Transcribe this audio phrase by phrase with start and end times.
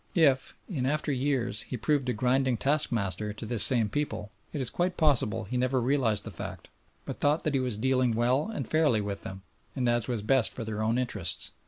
[0.15, 4.71] If, in after years, he proved a grinding taskmaster to this same people it is
[4.71, 6.69] quite possible he never realised the fact,
[7.05, 9.43] but thought that he was dealing well and fairly with them
[9.75, 11.51] and as was best for their own interests.